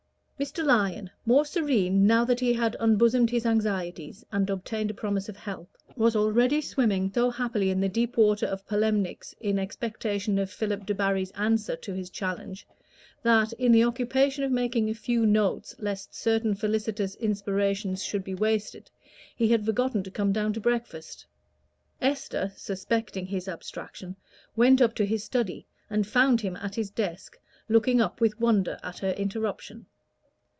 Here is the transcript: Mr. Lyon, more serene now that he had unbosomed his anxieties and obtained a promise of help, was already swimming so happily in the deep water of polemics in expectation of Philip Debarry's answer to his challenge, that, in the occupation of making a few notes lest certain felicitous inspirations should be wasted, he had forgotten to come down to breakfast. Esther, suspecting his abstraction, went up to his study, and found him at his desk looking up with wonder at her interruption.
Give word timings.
Mr. 0.41 0.65
Lyon, 0.65 1.07
more 1.23 1.45
serene 1.45 2.07
now 2.07 2.25
that 2.25 2.39
he 2.39 2.51
had 2.53 2.75
unbosomed 2.79 3.29
his 3.29 3.45
anxieties 3.45 4.25
and 4.31 4.49
obtained 4.49 4.89
a 4.89 4.93
promise 4.95 5.29
of 5.29 5.37
help, 5.37 5.77
was 5.95 6.15
already 6.15 6.59
swimming 6.59 7.11
so 7.13 7.29
happily 7.29 7.69
in 7.69 7.79
the 7.79 7.87
deep 7.89 8.17
water 8.17 8.47
of 8.47 8.65
polemics 8.65 9.35
in 9.39 9.59
expectation 9.59 10.39
of 10.39 10.49
Philip 10.51 10.87
Debarry's 10.87 11.29
answer 11.35 11.75
to 11.75 11.93
his 11.93 12.09
challenge, 12.09 12.65
that, 13.21 13.53
in 13.53 13.71
the 13.71 13.83
occupation 13.83 14.43
of 14.43 14.51
making 14.51 14.89
a 14.89 14.95
few 14.95 15.27
notes 15.27 15.75
lest 15.77 16.15
certain 16.15 16.55
felicitous 16.55 17.13
inspirations 17.17 18.03
should 18.03 18.23
be 18.23 18.33
wasted, 18.33 18.89
he 19.35 19.47
had 19.49 19.63
forgotten 19.63 20.01
to 20.01 20.09
come 20.09 20.31
down 20.31 20.53
to 20.53 20.59
breakfast. 20.59 21.23
Esther, 22.01 22.51
suspecting 22.55 23.27
his 23.27 23.47
abstraction, 23.47 24.15
went 24.55 24.81
up 24.81 24.95
to 24.95 25.05
his 25.05 25.23
study, 25.23 25.67
and 25.87 26.07
found 26.07 26.41
him 26.41 26.55
at 26.55 26.73
his 26.73 26.89
desk 26.89 27.37
looking 27.69 28.01
up 28.01 28.19
with 28.19 28.39
wonder 28.39 28.79
at 28.81 28.97
her 28.97 29.11
interruption. 29.11 29.85